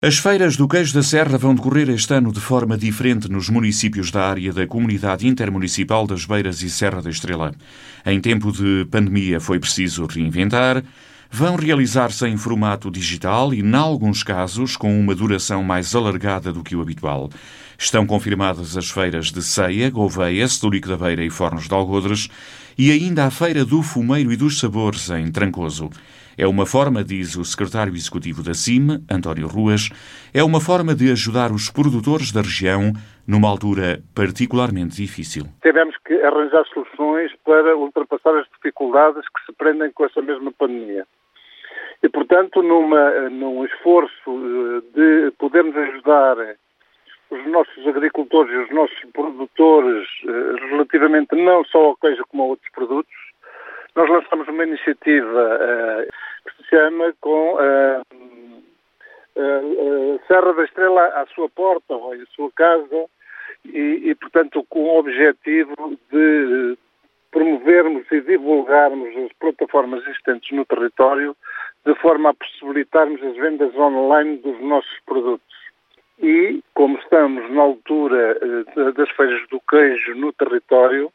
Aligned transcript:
As 0.00 0.16
feiras 0.16 0.56
do 0.56 0.68
queijo 0.68 0.94
da 0.94 1.02
Serra 1.02 1.36
vão 1.36 1.56
decorrer 1.56 1.90
este 1.90 2.14
ano 2.14 2.30
de 2.30 2.38
forma 2.38 2.78
diferente 2.78 3.28
nos 3.28 3.48
municípios 3.48 4.12
da 4.12 4.28
área 4.28 4.52
da 4.52 4.64
Comunidade 4.64 5.26
Intermunicipal 5.26 6.06
das 6.06 6.24
Beiras 6.24 6.62
e 6.62 6.70
Serra 6.70 7.02
da 7.02 7.10
Estrela. 7.10 7.52
Em 8.06 8.20
tempo 8.20 8.52
de 8.52 8.86
pandemia 8.92 9.40
foi 9.40 9.58
preciso 9.58 10.06
reinventar. 10.06 10.84
Vão 11.28 11.56
realizar-se 11.56 12.24
em 12.28 12.36
formato 12.36 12.92
digital 12.92 13.52
e, 13.52 13.58
em 13.58 13.74
alguns 13.74 14.22
casos, 14.22 14.76
com 14.76 14.96
uma 15.00 15.16
duração 15.16 15.64
mais 15.64 15.92
alargada 15.92 16.52
do 16.52 16.62
que 16.62 16.76
o 16.76 16.80
habitual. 16.80 17.28
Estão 17.76 18.06
confirmadas 18.06 18.76
as 18.76 18.88
feiras 18.88 19.32
de 19.32 19.42
Ceia, 19.42 19.90
Gouveia, 19.90 20.46
Setúrico 20.46 20.86
da 20.86 20.96
Beira 20.96 21.24
e 21.24 21.30
Fornos 21.30 21.66
de 21.66 21.74
Algodres 21.74 22.28
e 22.78 22.92
ainda 22.92 23.24
a 23.24 23.32
Feira 23.32 23.64
do 23.64 23.82
Fumeiro 23.82 24.32
e 24.32 24.36
dos 24.36 24.60
Sabores 24.60 25.10
em 25.10 25.28
Trancoso. 25.32 25.90
É 26.40 26.46
uma 26.46 26.64
forma, 26.64 27.02
diz 27.02 27.34
o 27.34 27.44
secretário 27.44 27.92
executivo 27.92 28.44
da 28.44 28.54
CIM, 28.54 29.02
António 29.10 29.48
Ruas, 29.48 29.90
é 30.32 30.40
uma 30.40 30.60
forma 30.60 30.94
de 30.94 31.10
ajudar 31.10 31.50
os 31.50 31.68
produtores 31.68 32.30
da 32.30 32.40
região 32.40 32.92
numa 33.26 33.48
altura 33.48 33.98
particularmente 34.14 34.94
difícil. 35.02 35.46
Tivemos 35.60 35.96
que 36.06 36.14
arranjar 36.22 36.64
soluções 36.72 37.32
para 37.44 37.76
ultrapassar 37.76 38.38
as 38.38 38.46
dificuldades 38.54 39.24
que 39.34 39.46
se 39.46 39.52
prendem 39.58 39.90
com 39.90 40.04
essa 40.04 40.22
mesma 40.22 40.52
pandemia. 40.52 41.04
E, 42.04 42.08
portanto, 42.08 42.62
numa, 42.62 43.28
num 43.30 43.64
esforço 43.64 44.30
eh, 44.30 44.80
de 44.94 45.32
podermos 45.32 45.76
ajudar 45.76 46.36
os 47.32 47.46
nossos 47.50 47.84
agricultores 47.84 48.52
e 48.52 48.58
os 48.58 48.70
nossos 48.70 49.00
produtores 49.12 50.06
eh, 50.24 50.68
relativamente 50.70 51.34
não 51.34 51.64
só 51.64 51.86
ao 51.86 51.96
queijo 51.96 52.22
como 52.28 52.44
a 52.44 52.46
outros 52.46 52.70
produtos, 52.70 53.12
nós 53.96 54.08
lançamos 54.08 54.46
uma 54.46 54.62
iniciativa 54.62 55.58
se 56.06 56.27
chama 56.68 57.14
com 57.20 57.54
uh, 57.54 58.02
uh, 59.36 60.20
Serra 60.26 60.52
da 60.52 60.64
Estrela 60.64 61.06
à 61.08 61.26
sua 61.34 61.48
porta 61.48 61.94
ou 61.94 62.12
à 62.12 62.16
sua 62.34 62.50
casa 62.52 63.06
e, 63.64 64.10
e, 64.10 64.14
portanto, 64.14 64.64
com 64.68 64.84
o 64.84 64.98
objetivo 64.98 65.98
de 66.10 66.78
promovermos 67.30 68.10
e 68.10 68.20
divulgarmos 68.20 69.16
as 69.16 69.32
plataformas 69.38 70.02
existentes 70.06 70.50
no 70.56 70.64
território 70.64 71.36
de 71.84 71.94
forma 71.96 72.30
a 72.30 72.34
possibilitarmos 72.34 73.22
as 73.22 73.36
vendas 73.36 73.74
online 73.76 74.38
dos 74.38 74.60
nossos 74.60 74.98
produtos. 75.06 75.56
E, 76.20 76.60
como 76.74 76.98
estamos 76.98 77.48
na 77.50 77.62
altura 77.62 78.36
das 78.96 79.10
feiras 79.10 79.46
do 79.48 79.60
queijo 79.68 80.14
no 80.16 80.32
território, 80.32 81.12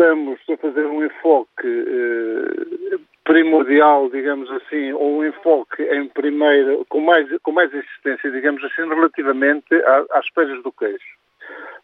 estamos 0.00 0.40
a 0.48 0.56
fazer 0.56 0.86
um 0.86 1.04
enfoque 1.04 1.66
eh, 1.66 2.19
primordial, 3.70 4.10
digamos 4.10 4.50
assim, 4.50 4.92
ou 4.92 5.18
um 5.18 5.24
enfoque 5.24 5.82
em 5.82 6.08
primeiro, 6.08 6.84
com 6.88 7.00
mais, 7.00 7.28
com 7.42 7.52
mais 7.52 7.72
insistência, 7.72 8.30
digamos 8.30 8.62
assim, 8.64 8.88
relativamente 8.88 9.74
às 10.10 10.26
feiras 10.34 10.60
do 10.62 10.72
queijo. 10.72 10.98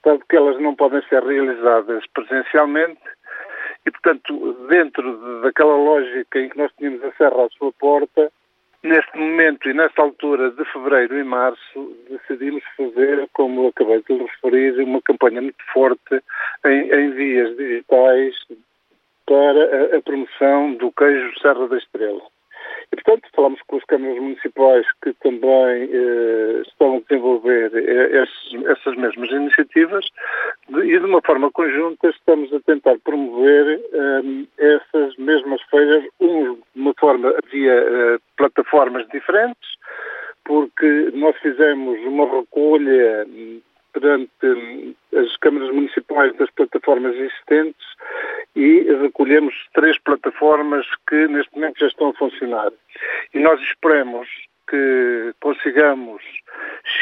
Tanto 0.03 0.27
que 0.28 0.37
elas 0.37 0.61
não 0.61 0.75
podem 0.75 1.01
ser 1.09 1.23
realizadas 1.23 2.05
presencialmente 2.12 3.01
e, 3.87 3.91
portanto, 3.91 4.67
dentro 4.69 5.41
daquela 5.43 5.77
lógica 5.77 6.41
em 6.41 6.48
que 6.48 6.59
nós 6.59 6.73
tínhamos 6.77 7.03
a 7.05 7.12
serra 7.12 7.47
à 7.47 7.48
sua 7.51 7.73
porta, 7.73 8.31
Neste 8.83 9.19
momento 9.19 9.69
e 9.69 9.75
nesta 9.75 10.00
altura 10.00 10.53
de 10.53 10.65
fevereiro 10.67 11.19
e 11.19 11.25
março, 11.25 11.97
decidimos 12.09 12.62
fazer, 12.77 13.28
como 13.33 13.67
acabei 13.67 14.00
de 14.09 14.15
referir, 14.17 14.81
uma 14.81 15.03
campanha 15.03 15.43
muito 15.43 15.65
forte 15.73 16.23
em, 16.65 16.95
em 16.95 17.11
vias 17.11 17.56
digitais 17.56 18.37
para 19.27 19.95
a, 19.95 19.97
a 19.99 20.03
promoção 20.03 20.75
do 20.75 20.93
queijo 20.93 21.39
Serra 21.41 21.69
da 21.69 21.77
Estrela. 21.77 22.23
E, 22.93 22.97
portanto, 22.97 23.29
falamos 23.35 23.61
com 23.67 23.77
as 23.77 23.85
câmaras 23.85 24.17
municipais 24.17 24.87
que 25.03 25.13
também 25.15 25.91
eh, 25.93 26.63
estão 26.67 26.97
a 26.97 27.01
desenvolver 27.01 27.73
eh, 27.75 28.23
esses, 28.23 28.65
essas 28.67 28.97
mesmas 28.97 29.29
iniciativas 29.31 30.05
de, 30.69 30.81
e, 30.83 30.99
de 30.99 31.05
uma 31.05 31.21
forma 31.23 31.51
conjunta, 31.51 32.09
estamos 32.09 32.53
a 32.53 32.61
tentar 32.61 32.97
promover 33.01 33.81
eh, 33.93 34.47
essas 34.59 35.17
mesmas 35.17 35.61
feiras, 35.62 36.05
um, 36.21 36.59
uma 36.77 36.95
forma 36.99 37.34
via 37.50 37.75
eh, 37.75 38.19
plataformas 38.37 39.06
diferentes, 39.09 39.69
porque 40.45 41.11
nós 41.15 41.37
fizemos 41.39 41.99
uma 42.06 42.25
recolha 42.25 43.27
perante 43.99 44.31
hum, 44.45 44.95
as 45.15 45.37
câmaras 45.39 45.75
municipais 45.75 46.37
das 46.37 46.51
plataformas 46.51 47.15
existentes 47.17 47.87
e 48.55 48.83
recolhemos 49.03 49.55
três 49.75 49.99
plataformas 49.99 50.87
que 51.09 51.27
neste 51.29 51.55
momento 51.55 51.79
já 51.79 51.87
estão 51.87 52.11
a 52.11 52.15
funcionar. 52.15 52.71
E 53.33 53.39
nós 53.39 53.61
esperamos 53.61 54.29
que 54.69 55.33
consigamos 55.41 56.23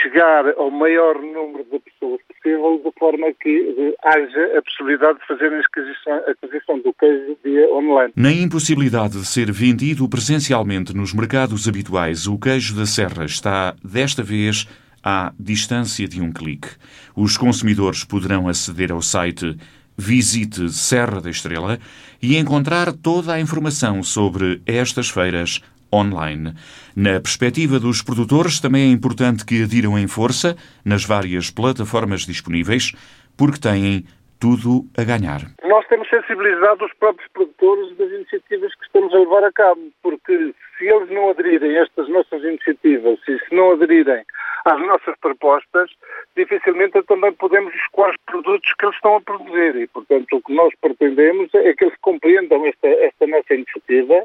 chegar 0.03 0.47
ao 0.59 0.71
maior 0.71 1.21
número 1.21 1.65
de 1.65 1.79
pessoas 1.79 2.21
possível, 2.29 2.81
de 2.85 2.99
forma 2.99 3.33
que 3.41 3.95
haja 4.05 4.59
a 4.59 4.63
possibilidade 4.63 5.19
de 5.19 5.27
fazer 5.27 5.53
a 5.53 5.61
aquisição, 5.61 6.23
aquisição 6.29 6.79
do 6.81 6.93
queijo 6.93 7.39
via 7.43 7.67
online. 7.73 8.13
Na 8.15 8.31
impossibilidade 8.31 9.15
de 9.15 9.27
ser 9.27 9.51
vendido 9.51 10.09
presencialmente 10.09 10.95
nos 10.95 11.15
mercados 11.15 11.67
habituais, 11.67 12.27
o 12.27 12.39
queijo 12.39 12.77
da 12.77 12.85
Serra 12.85 13.25
está, 13.25 13.75
desta 13.83 14.23
vez, 14.23 14.69
à 15.05 15.33
distância 15.39 16.09
de 16.09 16.23
um 16.23 16.33
clique. 16.33 16.69
Os 17.15 17.37
consumidores 17.37 18.05
poderão 18.05 18.49
aceder 18.49 18.91
ao 18.91 19.03
site 19.03 19.57
Visite 19.97 20.71
Serra 20.71 21.21
da 21.21 21.31
Estrela 21.31 21.79
e 22.21 22.37
encontrar 22.37 22.93
toda 22.93 23.35
a 23.35 23.41
informação 23.41 24.03
sobre 24.03 24.63
estas 24.67 25.11
feiras 25.11 25.61
online. 25.93 26.55
Na 26.97 27.21
perspectiva 27.21 27.79
dos 27.79 28.03
produtores, 28.03 28.59
também 28.59 28.89
é 28.89 28.93
importante 28.93 29.45
que 29.45 29.63
adiram 29.63 29.97
em 29.99 30.09
força 30.09 30.57
nas 30.85 31.05
várias 31.05 31.51
plataformas 31.51 32.23
disponíveis, 32.23 32.93
porque 33.37 33.61
têm 33.61 34.05
tudo 34.41 34.85
a 34.99 35.05
ganhar. 35.05 35.43
Nós 35.65 35.87
temos 35.87 36.09
sensibilizado 36.09 36.85
os 36.85 36.93
próprios 36.95 37.31
produtores 37.33 37.97
das 37.97 38.11
iniciativas 38.11 38.75
que 38.75 38.85
estamos 38.85 39.15
a 39.15 39.19
levar 39.19 39.45
a 39.45 39.53
cabo, 39.53 39.81
porque 40.03 40.55
se 40.77 40.85
eles 40.85 41.09
não 41.11 41.31
aderirem 41.31 41.79
a 41.79 41.83
estas 41.83 42.09
nossas 42.09 42.43
iniciativas 42.43 43.19
e 43.29 43.39
se 43.39 43.55
não 43.55 43.73
aderirem 43.73 44.25
às 44.65 44.81
nossas 44.81 45.15
propostas, 45.21 45.91
dificilmente 46.37 47.03
também 47.03 47.33
podemos 47.33 47.75
escoar 47.75 48.11
os 48.11 48.17
produtos 48.27 48.73
que 48.79 48.87
eles 48.87 48.97
estão 48.97 49.17
a 49.17 49.21
produzir. 49.21 49.77
E, 49.77 49.87
portanto, 49.89 50.37
o 50.37 50.43
que 50.43 50.55
nós 50.55 50.73
pretendemos 50.81 51.55
é 51.55 51.75
que 51.75 51.85
eles 51.85 51.97
compreendam 52.01 52.65
esta, 52.67 52.89
esta 52.89 53.27
nossa 53.27 53.55
iniciativa, 53.55 54.25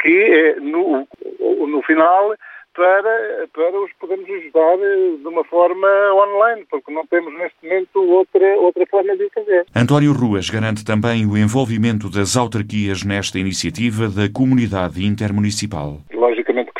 que 0.00 0.08
é, 0.08 0.60
no, 0.60 1.06
no 1.66 1.82
final, 1.82 2.34
para, 2.76 3.48
para 3.54 3.80
os 3.80 3.90
podermos 3.98 4.28
ajudar 4.28 4.78
eh, 4.78 5.16
de 5.18 5.26
uma 5.26 5.42
forma 5.44 5.88
online, 6.12 6.66
porque 6.70 6.92
não 6.92 7.06
temos 7.06 7.32
neste 7.38 7.56
momento 7.62 7.98
outra, 7.98 8.46
outra 8.58 8.86
forma 8.86 9.16
de 9.16 9.24
o 9.24 9.30
fazer. 9.30 9.64
António 9.74 10.12
Ruas 10.12 10.50
garante 10.50 10.84
também 10.84 11.24
o 11.24 11.38
envolvimento 11.38 12.10
das 12.10 12.36
autarquias 12.36 13.02
nesta 13.02 13.38
iniciativa 13.38 14.08
da 14.08 14.30
comunidade 14.30 15.04
intermunicipal. 15.04 16.00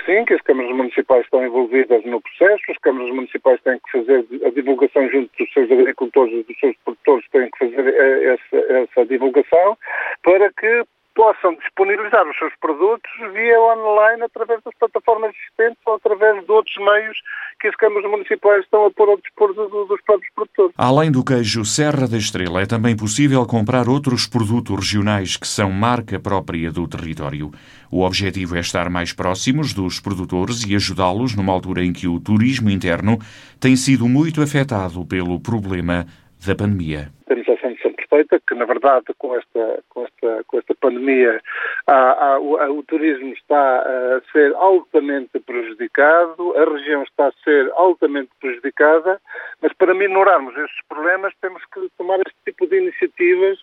Sim, 0.06 0.24
que 0.24 0.34
as 0.34 0.40
câmaras 0.42 0.70
municipais 0.70 1.24
estão 1.24 1.44
envolvidas 1.44 2.04
no 2.04 2.20
processo, 2.20 2.62
as 2.70 2.78
câmaras 2.78 3.10
municipais 3.12 3.60
têm 3.62 3.76
que 3.80 3.90
fazer 3.90 4.24
a 4.46 4.50
divulgação 4.50 5.10
junto 5.10 5.28
dos 5.36 5.52
seus 5.52 5.68
agricultores 5.68 6.32
e 6.32 6.42
dos 6.44 6.60
seus 6.60 6.76
produtores, 6.84 7.28
têm 7.32 7.50
que 7.50 7.58
fazer 7.58 7.88
eh, 7.88 8.34
essa, 8.34 8.56
essa 8.72 9.04
divulgação 9.04 9.76
para 10.22 10.52
que 10.52 10.84
possam 11.16 11.54
disponibilizar 11.54 12.28
os 12.28 12.38
seus 12.38 12.52
produtos 12.60 13.10
via 13.32 13.60
online 13.60 14.22
através 14.22 14.62
das 14.62 14.74
plataformas 14.78 15.34
existentes 15.34 15.82
ou 15.86 15.94
através 15.94 16.44
de 16.44 16.52
outros 16.52 16.76
meios 16.76 17.18
que 17.58 17.68
as 17.68 17.74
câmaras 17.74 18.08
municipais 18.10 18.62
estão 18.62 18.84
a 18.84 18.90
pôr 18.90 19.08
ao 19.08 19.16
dispor 19.16 19.54
dos 19.54 20.00
próprios 20.02 20.32
produtores. 20.34 20.74
Além 20.76 21.10
do 21.10 21.24
queijo 21.24 21.64
Serra 21.64 22.06
da 22.06 22.18
Estrela, 22.18 22.60
é 22.60 22.66
também 22.66 22.94
possível 22.94 23.44
comprar 23.46 23.88
outros 23.88 24.26
produtos 24.26 24.76
regionais 24.76 25.38
que 25.38 25.48
são 25.48 25.70
marca 25.70 26.20
própria 26.20 26.70
do 26.70 26.86
território. 26.86 27.50
O 27.90 28.02
objetivo 28.02 28.56
é 28.56 28.60
estar 28.60 28.90
mais 28.90 29.14
próximos 29.14 29.72
dos 29.72 29.98
produtores 29.98 30.64
e 30.64 30.76
ajudá-los 30.76 31.34
numa 31.34 31.52
altura 31.52 31.82
em 31.82 31.94
que 31.94 32.06
o 32.06 32.20
turismo 32.20 32.68
interno 32.68 33.18
tem 33.58 33.74
sido 33.74 34.06
muito 34.06 34.42
afetado 34.42 35.06
pelo 35.06 35.40
problema 35.40 36.06
da 36.46 36.54
pandemia. 36.54 37.15
Temos 37.26 37.48
a 37.48 37.56
sensação 37.56 37.92
perfeita 37.92 38.40
que, 38.46 38.54
na 38.54 38.64
verdade, 38.64 39.06
com 39.18 39.34
esta, 39.34 39.82
com 39.88 40.04
esta, 40.04 40.44
com 40.46 40.58
esta 40.58 40.74
pandemia, 40.76 41.40
há, 41.86 41.94
há, 41.94 42.38
o, 42.38 42.78
o, 42.78 42.82
turismo 42.84 43.32
está 43.32 43.80
a 43.80 44.20
ser 44.32 44.54
altamente 44.54 45.38
prejudicado, 45.40 46.56
a 46.56 46.64
região 46.64 47.02
está 47.02 47.26
a 47.26 47.32
ser 47.42 47.70
altamente 47.74 48.30
prejudicada, 48.40 49.20
mas 49.60 49.72
para 49.72 49.92
minorarmos 49.92 50.56
estes 50.56 50.80
problemas 50.88 51.34
temos 51.40 51.62
que 51.74 51.88
tomar 51.98 52.20
este 52.20 52.36
tipo 52.44 52.66
de 52.68 52.78
iniciativas 52.78 53.58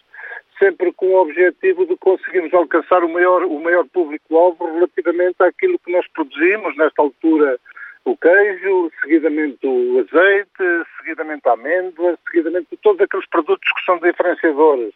sempre 0.59 0.91
com 0.93 1.07
o 1.07 1.21
objetivo 1.21 1.85
de 1.85 1.95
conseguirmos 1.97 2.53
alcançar 2.53 3.03
o 3.03 3.09
maior, 3.09 3.43
o 3.43 3.59
maior 3.59 3.85
público-alvo 3.87 4.65
relativamente 4.73 5.41
àquilo 5.41 5.79
que 5.79 5.91
nós 5.91 6.05
produzimos 6.13 6.75
nesta 6.77 7.01
altura 7.01 7.59
o 8.05 8.17
queijo, 8.17 8.91
seguidamente 9.01 9.65
o 9.65 9.99
azeite, 9.99 10.89
seguidamente 10.97 11.47
a 11.47 11.53
amêndoa, 11.53 12.17
seguidamente 12.27 12.77
todos 12.81 13.01
aqueles 13.01 13.27
produtos 13.29 13.71
que 13.71 13.85
são 13.85 13.97
diferenciadores. 13.99 14.93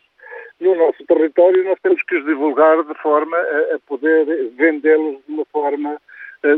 No 0.59 0.75
nosso 0.75 1.05
território 1.05 1.63
nós 1.63 1.79
temos 1.81 2.01
que 2.03 2.17
os 2.17 2.25
divulgar 2.25 2.83
de 2.83 2.93
forma 2.95 3.37
a, 3.37 3.75
a 3.75 3.79
poder 3.87 4.51
vendê-los 4.57 5.17
de 5.25 5.33
uma 5.33 5.45
forma 5.45 5.97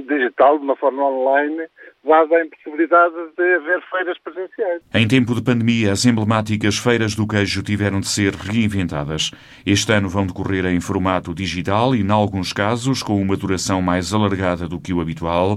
digital, 0.08 0.58
de 0.58 0.64
uma 0.66 0.76
forma 0.76 1.04
online, 1.04 1.66
dada 2.04 2.36
a 2.36 2.46
impossibilidade 2.46 3.16
de 3.38 3.56
haver 3.56 3.82
feiras 3.90 4.18
presenciais. 4.20 4.82
Em 4.94 5.08
tempo 5.08 5.34
de 5.34 5.42
pandemia, 5.42 5.92
as 5.92 6.06
emblemáticas 6.06 6.78
feiras 6.78 7.16
do 7.16 7.28
queijo 7.28 7.64
tiveram 7.64 8.00
de 8.00 8.08
ser 8.08 8.34
reinventadas. 8.34 9.32
Este 9.66 9.92
ano 9.92 10.10
vão 10.10 10.28
decorrer 10.28 10.66
em 10.66 10.80
formato 10.82 11.34
digital 11.34 11.96
e, 11.96 12.02
em 12.02 12.12
alguns 12.12 12.54
casos, 12.54 13.02
com 13.02 13.22
uma 13.22 13.38
duração 13.38 13.82
mais 13.82 14.14
alargada 14.14 14.68
do 14.68 14.80
que 14.80 14.94
o 14.94 15.02
habitual. 15.02 15.56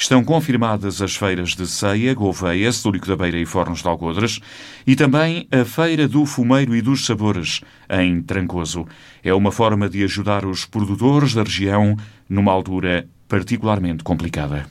Estão 0.00 0.22
confirmadas 0.22 1.02
as 1.02 1.16
feiras 1.16 1.56
de 1.56 1.66
Ceia, 1.66 2.14
Gouveia, 2.14 2.70
Stúrico 2.70 3.08
da 3.08 3.16
Beira 3.16 3.36
e 3.36 3.44
Fornos 3.44 3.82
de 3.82 3.88
Algodres 3.88 4.38
e 4.86 4.94
também 4.94 5.48
a 5.50 5.64
Feira 5.64 6.06
do 6.06 6.24
Fumeiro 6.24 6.76
e 6.76 6.80
dos 6.80 7.04
Sabores, 7.04 7.62
em 7.90 8.22
Trancoso. 8.22 8.86
É 9.24 9.34
uma 9.34 9.50
forma 9.50 9.88
de 9.88 10.04
ajudar 10.04 10.46
os 10.46 10.64
produtores 10.64 11.34
da 11.34 11.42
região 11.42 11.96
numa 12.28 12.52
altura 12.52 13.08
particularmente 13.26 14.04
complicada. 14.04 14.68